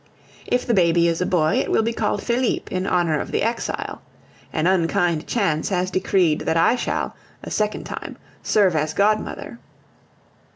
[0.47, 3.43] If the baby is a boy, it will be called Felipe, in honor of the
[3.43, 4.01] exile.
[4.51, 9.59] An unkind chance has decreed that I shall, a second time, serve as godmother.